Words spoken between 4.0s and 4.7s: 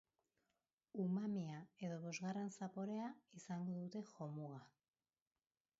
jomuga.